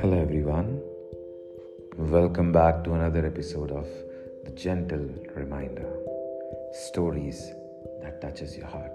Hello, 0.00 0.16
everyone. 0.16 0.80
Welcome 1.98 2.52
back 2.52 2.84
to 2.84 2.92
another 2.92 3.26
episode 3.26 3.72
of 3.72 3.88
The 4.44 4.52
Gentle 4.52 5.08
Reminder 5.34 5.92
Stories 6.72 7.50
that 8.02 8.20
touches 8.20 8.56
your 8.56 8.66
heart. 8.66 8.92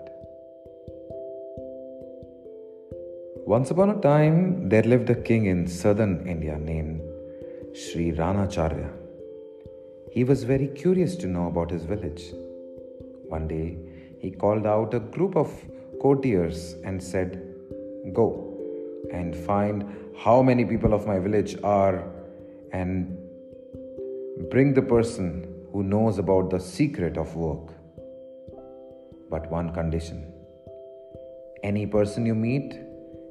Once 3.45 3.71
upon 3.71 3.89
a 3.89 3.99
time, 3.99 4.69
there 4.69 4.83
lived 4.83 5.09
a 5.09 5.15
king 5.15 5.47
in 5.47 5.67
southern 5.67 6.25
India 6.25 6.57
named 6.57 7.01
Sri 7.75 8.13
Ranacharya. 8.13 8.93
He 10.13 10.23
was 10.23 10.45
very 10.45 10.67
curious 10.67 11.17
to 11.17 11.27
know 11.27 11.47
about 11.47 11.69
his 11.69 11.83
village. 11.83 12.31
One 13.27 13.49
day, 13.49 13.77
he 14.19 14.31
called 14.31 14.65
out 14.65 14.93
a 14.93 15.01
group 15.01 15.35
of 15.35 15.51
courtiers 16.01 16.75
and 16.83 17.01
said, 17.01 17.43
Go 18.13 18.57
and 19.11 19.35
find 19.35 19.85
how 20.17 20.41
many 20.41 20.65
people 20.65 20.93
of 20.93 21.05
my 21.05 21.19
village 21.19 21.57
are 21.63 22.09
and 22.71 23.17
bring 24.49 24.73
the 24.73 24.81
person 24.81 25.47
who 25.71 25.83
knows 25.83 26.17
about 26.17 26.49
the 26.49 26.59
secret 26.59 27.17
of 27.17 27.35
work. 27.35 27.73
But 29.29 29.49
one 29.51 29.73
condition 29.73 30.33
any 31.63 31.85
person 31.85 32.25
you 32.25 32.35
meet, 32.35 32.79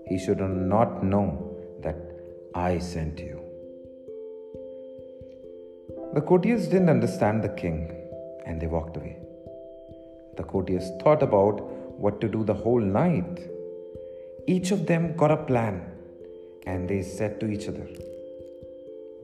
he 0.07 0.19
should 0.19 0.41
not 0.41 1.03
know 1.05 1.57
that 1.83 1.97
I 2.55 2.79
sent 2.79 3.19
you. 3.19 3.41
The 6.15 6.21
courtiers 6.21 6.67
didn't 6.67 6.89
understand 6.89 7.43
the 7.45 7.49
king 7.51 7.93
and 8.45 8.61
they 8.61 8.67
walked 8.67 8.97
away. 8.97 9.17
The 10.37 10.43
courtiers 10.43 10.91
thought 11.03 11.23
about 11.23 11.61
what 12.05 12.21
to 12.21 12.29
do 12.29 12.45
the 12.45 12.55
whole 12.55 12.81
night 12.81 13.39
each 14.55 14.71
of 14.71 14.87
them 14.87 15.17
got 15.17 15.33
a 15.33 15.37
plan 15.37 15.75
and 16.67 16.89
they 16.89 17.03
said 17.03 17.41
to 17.41 17.47
each 17.49 17.67
other. 17.69 17.87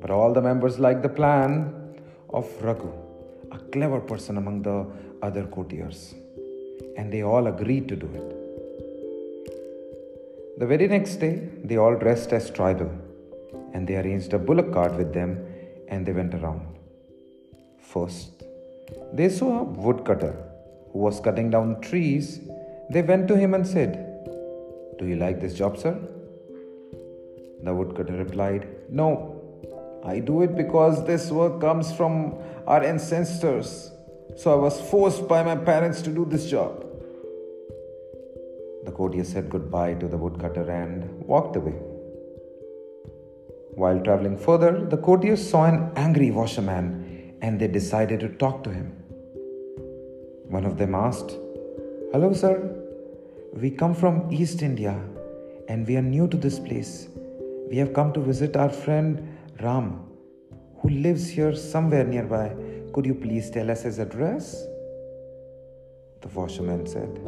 But 0.01 0.11
all 0.11 0.33
the 0.33 0.43
members 0.43 0.81
liked 0.81 1.03
the 1.03 1.09
plan 1.09 1.51
of 2.31 2.47
Raghu, 2.61 2.93
a 3.53 3.59
clever 3.59 4.01
person 4.01 4.37
among 4.37 4.63
the 4.63 4.87
other 5.23 5.45
courtiers, 5.45 6.15
and 6.97 7.13
they 7.13 7.23
all 7.23 7.47
agreed 7.47 7.89
to 7.89 7.97
do 7.97 8.09
it. 8.21 8.29
The 10.59 10.67
very 10.67 10.89
next 10.89 11.17
day, 11.17 11.49
they 11.63 11.77
all 11.77 11.97
dressed 11.97 12.33
as 12.33 12.51
tribal 12.51 12.91
and 13.73 13.87
they 13.87 13.97
arranged 13.97 14.33
a 14.33 14.39
bullock 14.39 14.73
cart 14.73 14.95
with 14.95 15.15
them 15.15 15.39
and 15.89 16.05
they 16.05 16.13
went 16.13 16.35
around. 16.35 16.67
First, 17.81 18.43
they 19.13 19.29
saw 19.29 19.61
a 19.61 19.65
woodcutter 19.65 20.35
who 20.93 20.99
was 20.99 21.21
cutting 21.21 21.51
down 21.51 21.81
trees. 21.81 22.41
They 22.93 23.03
went 23.03 23.29
to 23.29 23.37
him 23.37 23.55
and 23.55 23.67
said, 23.67 24.13
do 25.03 25.09
you 25.09 25.17
like 25.17 25.41
this 25.41 25.55
job, 25.55 25.79
sir? 25.79 25.99
The 27.65 27.75
woodcutter 27.75 28.17
replied, 28.17 28.69
No, 28.89 29.11
I 30.05 30.21
do 30.21 30.43
it 30.43 30.55
because 30.57 31.05
this 31.05 31.31
work 31.31 31.61
comes 31.61 31.93
from 31.93 32.37
our 32.69 32.85
ancestors. 32.85 33.91
So 34.37 34.53
I 34.53 34.57
was 34.57 34.81
forced 34.81 35.27
by 35.27 35.43
my 35.43 35.57
parents 35.57 36.03
to 36.03 36.11
do 36.11 36.25
this 36.25 36.49
job. 36.49 36.87
The 38.85 38.93
courtier 38.93 39.25
said 39.25 39.51
goodbye 39.51 39.95
to 39.95 40.07
the 40.07 40.17
woodcutter 40.17 40.71
and 40.71 41.27
walked 41.27 41.57
away. 41.57 41.75
While 43.75 44.01
traveling 44.01 44.39
further, 44.39 44.87
the 44.87 44.99
courtiers 44.99 45.49
saw 45.49 45.65
an 45.65 45.91
angry 45.97 46.31
washerman 46.31 47.35
and 47.43 47.59
they 47.59 47.67
decided 47.67 48.21
to 48.21 48.29
talk 48.29 48.63
to 48.65 48.71
him. 48.71 48.93
One 50.49 50.65
of 50.65 50.79
them 50.79 50.95
asked, 50.95 51.33
Hello, 52.13 52.33
sir, 52.33 52.82
we 53.53 53.71
come 53.71 53.95
from 53.95 54.33
East 54.33 54.63
India 54.63 54.99
and 55.69 55.87
we 55.87 55.97
are 55.97 56.03
new 56.03 56.27
to 56.27 56.37
this 56.37 56.59
place. 56.59 57.09
We 57.69 57.77
have 57.77 57.93
come 57.93 58.13
to 58.15 58.21
visit 58.21 58.57
our 58.57 58.71
friend 58.71 59.37
Ram, 59.61 60.07
who 60.79 60.89
lives 60.89 61.29
here 61.29 61.55
somewhere 61.55 62.05
nearby. 62.05 62.55
Could 62.95 63.05
you 63.05 63.15
please 63.15 63.51
tell 63.51 63.71
us 63.71 63.83
his 63.83 63.99
address? 63.99 64.65
The 66.23 66.29
washerman 66.29 66.87
said, 66.87 67.21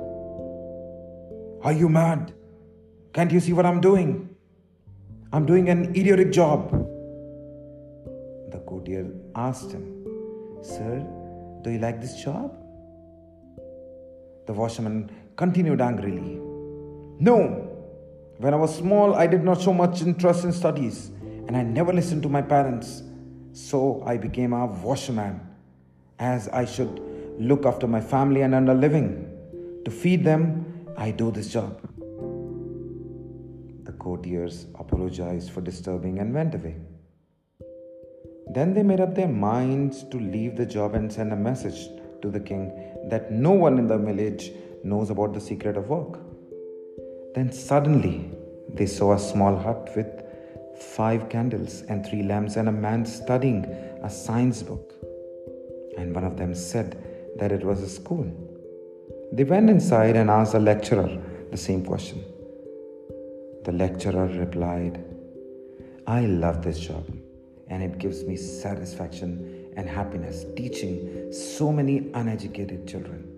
Are 1.63 1.73
you 1.73 1.91
mad? 1.91 2.33
Can't 3.13 3.31
you 3.31 3.41
see 3.41 3.53
what 3.53 3.67
I'm 3.67 3.81
doing? 3.83 4.35
I'm 5.33 5.45
doing 5.45 5.69
an 5.69 5.95
idiotic 5.95 6.33
job. 6.33 6.71
The 8.51 8.61
courtier 8.67 9.11
asked 9.35 9.73
him, 9.73 10.07
Sir, 10.63 11.07
do 11.63 11.71
you 11.71 11.79
like 11.79 12.01
this 12.01 12.23
job? 12.23 12.57
The 14.47 14.53
washerman 14.53 15.11
continued 15.37 15.81
angrily. 15.81 16.41
No! 17.19 17.71
When 18.39 18.53
I 18.53 18.57
was 18.57 18.77
small, 18.77 19.15
I 19.15 19.27
did 19.27 19.45
not 19.45 19.61
show 19.61 19.73
much 19.73 20.03
interest 20.03 20.45
in 20.45 20.53
studies, 20.53 21.11
and 21.47 21.57
I 21.57 21.63
never 21.63 21.93
listened 21.93 22.23
to 22.25 22.29
my 22.29 22.43
parents. 22.43 23.03
So 23.53 24.03
I 24.07 24.17
became 24.17 24.53
a 24.53 24.67
washerman, 24.67 25.41
as 26.19 26.49
I 26.49 26.65
should 26.65 27.01
look 27.39 27.67
after 27.67 27.87
my 27.87 28.01
family 28.01 28.43
and 28.43 28.55
earn 28.55 28.69
a 28.69 28.75
living. 28.75 29.31
To 29.85 29.91
feed 29.91 30.25
them, 30.25 30.87
I 30.97 31.11
do 31.11 31.31
this 31.31 31.53
job. 31.53 31.81
The 33.85 33.93
courtiers 33.93 34.67
apologized 34.79 35.51
for 35.51 35.61
disturbing 35.61 36.19
and 36.19 36.33
went 36.33 36.55
away. 36.55 36.77
Then 38.49 38.75
they 38.75 38.83
made 38.83 39.01
up 39.01 39.15
their 39.15 39.29
minds 39.29 40.05
to 40.05 40.19
leave 40.19 40.57
the 40.57 40.67
job 40.67 40.95
and 40.95 41.13
send 41.13 41.33
a 41.33 41.37
message 41.37 41.89
to 42.23 42.31
the 42.31 42.41
king 42.41 42.73
that 43.09 43.31
no 43.31 43.51
one 43.51 43.79
in 43.79 43.87
the 43.87 43.99
village 43.99 44.53
knows 44.85 45.11
about 45.11 45.33
the 45.33 45.41
secret 45.41 45.77
of 45.77 45.89
work. 45.89 46.21
Then 47.35 47.51
suddenly 47.51 48.31
they 48.69 48.87
saw 48.87 49.15
a 49.15 49.19
small 49.19 49.57
hut 49.57 49.91
with 49.97 50.07
five 50.79 51.29
candles 51.29 51.83
and 51.83 52.07
three 52.07 52.23
lamps 52.23 52.57
and 52.57 52.69
a 52.69 52.73
man 52.73 53.05
studying 53.07 53.65
a 54.03 54.11
science 54.11 54.63
book. 54.63 54.95
And 55.97 56.15
one 56.15 56.25
of 56.25 56.37
them 56.37 56.55
said 56.55 57.03
that 57.39 57.53
it 57.53 57.65
was 57.65 57.81
a 57.83 57.89
school. 57.89 58.27
They 59.33 59.45
went 59.45 59.71
inside 59.71 60.17
and 60.17 60.31
asked 60.31 60.53
the 60.53 60.61
lecturer 60.61 61.21
the 61.51 61.57
same 61.57 61.85
question. 61.85 62.25
The 63.65 63.73
lecturer 63.73 64.27
replied, 64.27 65.03
I 66.07 66.27
love 66.27 66.63
this 66.63 66.79
job 66.79 67.07
and 67.69 67.83
it 67.83 67.99
gives 67.99 68.25
me 68.25 68.37
satisfaction 68.37 69.73
and 69.77 69.89
happiness 69.89 70.45
teaching 70.57 71.33
so 71.33 71.73
many 71.73 72.11
uneducated 72.15 72.87
children. 72.87 73.34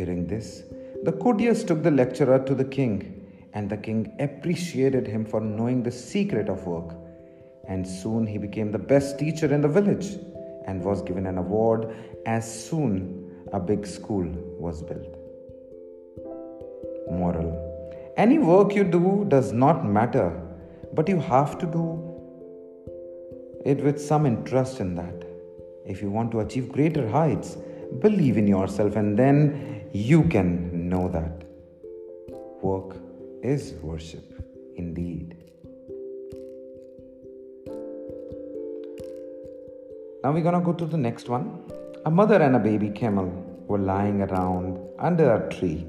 Hearing 0.00 0.26
this, 0.26 0.62
the 1.02 1.12
courtiers 1.12 1.62
took 1.62 1.82
the 1.82 1.90
lecturer 1.90 2.38
to 2.38 2.54
the 2.54 2.64
king, 2.64 3.22
and 3.52 3.68
the 3.68 3.76
king 3.76 4.16
appreciated 4.18 5.06
him 5.06 5.26
for 5.26 5.42
knowing 5.42 5.82
the 5.82 5.92
secret 5.92 6.48
of 6.48 6.66
work. 6.66 6.94
And 7.68 7.86
soon 7.86 8.26
he 8.26 8.38
became 8.38 8.72
the 8.72 8.78
best 8.78 9.18
teacher 9.18 9.52
in 9.52 9.60
the 9.60 9.68
village 9.68 10.16
and 10.64 10.82
was 10.82 11.02
given 11.02 11.26
an 11.26 11.36
award 11.36 11.94
as 12.24 12.46
soon 12.66 13.30
a 13.52 13.60
big 13.60 13.86
school 13.86 14.24
was 14.58 14.82
built. 14.82 15.16
Moral 17.10 17.50
Any 18.16 18.38
work 18.38 18.74
you 18.74 18.84
do 18.84 19.26
does 19.28 19.52
not 19.52 19.84
matter, 19.84 20.30
but 20.94 21.10
you 21.10 21.20
have 21.20 21.58
to 21.58 21.66
do 21.66 21.86
it 23.66 23.84
with 23.84 24.00
some 24.00 24.24
interest 24.24 24.80
in 24.80 24.94
that. 24.94 25.26
If 25.84 26.00
you 26.00 26.08
want 26.10 26.30
to 26.30 26.40
achieve 26.40 26.72
greater 26.72 27.06
heights, 27.06 27.58
believe 27.98 28.36
in 28.36 28.46
yourself 28.46 28.96
and 28.96 29.18
then 29.18 29.88
you 29.92 30.22
can 30.24 30.88
know 30.88 31.08
that 31.08 31.44
work 32.62 32.96
is 33.42 33.74
worship 33.82 34.24
indeed. 34.76 35.36
Now 40.22 40.32
we're 40.32 40.42
gonna 40.42 40.60
go 40.60 40.72
to 40.74 40.84
the 40.84 40.98
next 40.98 41.28
one. 41.28 41.62
A 42.04 42.10
mother 42.10 42.42
and 42.42 42.54
a 42.56 42.58
baby 42.58 42.90
camel 42.90 43.28
were 43.66 43.78
lying 43.78 44.22
around 44.22 44.78
under 44.98 45.34
a 45.34 45.48
tree. 45.54 45.86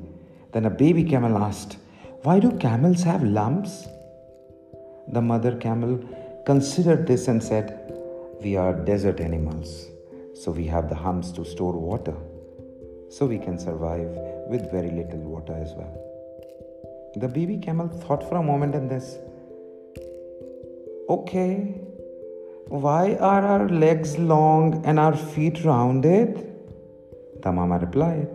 Then 0.54 0.66
a 0.66 0.70
baby 0.70 1.04
camel 1.04 1.38
asked, 1.38 1.78
Why 2.24 2.40
do 2.40 2.52
camels 2.58 3.04
have 3.04 3.24
lumps? 3.24 3.88
The 5.10 5.22
mother 5.22 5.58
camel 5.58 6.00
considered 6.46 7.08
this 7.08 7.28
and 7.28 7.44
said, 7.44 7.94
We 8.42 8.56
are 8.56 8.74
desert 8.74 9.20
animals, 9.20 9.88
so 10.42 10.52
we 10.52 10.66
have 10.66 10.90
the 10.90 10.96
humps 10.96 11.32
to 11.38 11.44
store 11.46 11.74
water 11.74 12.16
so 13.16 13.26
we 13.26 13.38
can 13.38 13.58
survive 13.60 14.10
with 14.52 14.72
very 14.72 14.90
little 14.90 15.20
water 15.20 15.54
as 15.54 15.74
well. 15.74 15.94
The 17.16 17.28
baby 17.28 17.58
camel 17.58 17.88
thought 17.88 18.28
for 18.28 18.38
a 18.38 18.44
moment 18.44 18.74
and 18.74 18.90
this 18.90 19.18
okay, 21.10 21.82
why 22.68 23.16
are 23.16 23.44
our 23.46 23.68
legs 23.70 24.18
long 24.18 24.84
and 24.86 24.98
our 24.98 25.16
feet 25.16 25.64
rounded? 25.64 26.48
The 27.44 27.52
mama 27.52 27.78
replied, 27.80 28.30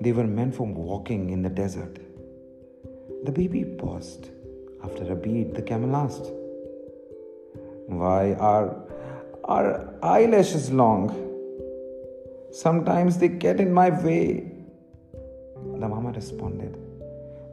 They 0.00 0.12
were 0.12 0.26
meant 0.26 0.54
for 0.54 0.66
walking 0.66 1.30
in 1.30 1.42
the 1.42 1.48
desert. 1.48 1.98
The 3.24 3.32
baby 3.32 3.64
paused. 3.64 4.30
After 4.82 5.12
a 5.12 5.14
beat, 5.14 5.54
the 5.54 5.62
camel 5.62 5.94
asked, 5.94 6.26
Why 7.86 8.34
are 8.34 8.91
our 9.44 9.94
eyelashes 10.02 10.70
long? 10.70 11.30
Sometimes 12.52 13.18
they 13.18 13.28
get 13.28 13.60
in 13.60 13.72
my 13.72 13.90
way. 13.90 14.52
The 15.78 15.88
mama 15.88 16.12
responded. 16.12 16.78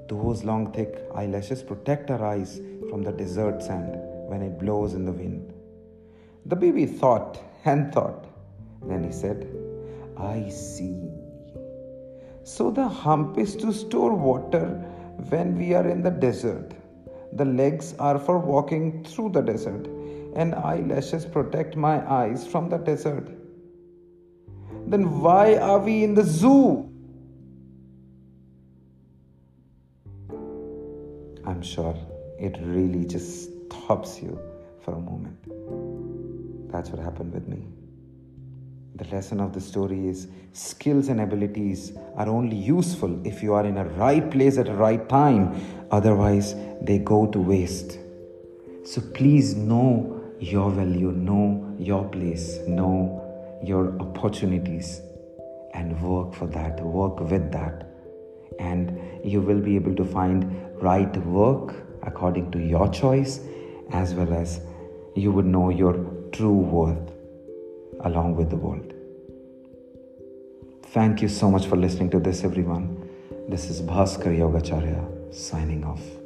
Those 0.08 0.44
long, 0.44 0.72
thick 0.74 1.08
eyelashes 1.16 1.64
protect 1.64 2.12
our 2.12 2.24
eyes 2.26 2.60
from 2.90 3.04
the 3.04 3.12
desert 3.12 3.62
sand 3.62 3.96
when 4.28 4.42
it 4.42 4.60
blows 4.60 4.94
in 4.94 5.06
the 5.06 5.12
wind. 5.12 5.54
The 6.46 6.56
baby 6.56 6.86
thought 6.86 7.40
and 7.66 7.94
thought. 7.94 8.26
Then 8.84 9.04
he 9.04 9.12
said, 9.12 9.48
I 10.18 10.50
see. 10.50 11.10
So 12.44 12.72
the 12.72 12.88
hump 12.88 13.38
is 13.38 13.56
to 13.58 13.72
store 13.72 14.14
water 14.14 14.66
when 15.30 15.58
we 15.58 15.74
are 15.74 15.88
in 15.88 16.02
the 16.02 16.10
desert. 16.10 16.74
The 17.34 17.46
legs 17.46 17.94
are 18.00 18.18
for 18.18 18.40
walking 18.40 19.04
through 19.04 19.30
the 19.30 19.42
desert, 19.42 19.88
and 20.36 20.56
eyelashes 20.56 21.26
protect 21.26 21.76
my 21.76 22.06
eyes 22.10 22.46
from 22.46 22.70
the 22.70 22.78
desert. 22.78 23.28
Then 24.88 25.22
why 25.22 25.56
are 25.56 25.80
we 25.80 26.04
in 26.04 26.16
the 26.16 26.24
zoo? 26.24 26.90
I'm 31.46 31.62
sure 31.62 31.96
it 32.40 32.58
really 32.62 33.06
just 33.06 33.50
stops 33.66 34.22
you 34.22 34.40
for 34.84 34.94
a 34.94 35.00
moment. 35.00 36.72
That's 36.72 36.90
what 36.90 37.00
happened 37.00 37.34
with 37.34 37.48
me. 37.48 37.66
The 38.96 39.06
lesson 39.16 39.40
of 39.40 39.54
the 39.54 39.62
story 39.62 40.08
is 40.08 40.28
skills 40.54 41.08
and 41.08 41.22
abilities 41.22 41.94
are 42.16 42.28
only 42.28 42.56
useful 42.56 43.26
if 43.26 43.42
you 43.42 43.54
are 43.54 43.66
in 43.66 43.78
a 43.78 43.86
right 43.86 44.30
place 44.30 44.58
at 44.58 44.68
a 44.68 44.74
right 44.74 45.08
time, 45.08 45.60
otherwise, 45.90 46.56
they 46.82 47.00
go 47.00 47.26
to 47.28 47.40
waste. 47.40 47.98
So 48.84 49.02
please 49.14 49.56
know 49.56 50.19
your 50.40 50.72
value, 50.72 51.12
know 51.12 51.76
your 51.78 52.08
place, 52.08 52.60
know 52.68 53.26
your 53.64 54.00
opportunities, 54.00 55.02
and 55.74 56.02
work 56.02 56.34
for 56.34 56.48
that, 56.48 56.80
work 56.84 57.20
with 57.20 57.52
that. 57.52 57.86
And 58.60 59.00
you 59.24 59.42
will 59.42 59.60
be 59.60 59.76
able 59.76 59.96
to 59.96 60.06
find 60.06 60.82
right 60.82 61.16
work 61.26 61.76
according 62.04 62.52
to 62.52 62.60
your 62.60 62.88
choice, 62.90 63.40
as 63.92 64.14
well 64.14 64.34
as 64.34 64.62
you 65.16 65.32
would 65.32 65.46
know 65.46 65.70
your 65.70 65.94
true 66.32 66.52
worth 66.52 67.12
along 68.02 68.36
with 68.36 68.50
the 68.50 68.56
world. 68.56 68.94
Thank 70.88 71.22
you 71.22 71.28
so 71.28 71.52
much 71.52 71.68
for 71.68 71.76
listening 71.76 72.10
to 72.12 72.20
this, 72.20 72.44
everyone. 72.44 73.10
This 73.48 73.70
is 73.70 73.82
Bhaskar 73.82 74.36
Yogacharya 74.36 75.34
signing 75.34 75.84
off. 75.84 76.19